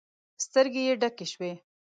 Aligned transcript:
سترګې 0.45 0.81
يې 0.87 0.93
ډکې 1.01 1.25
شوې. 1.31 1.51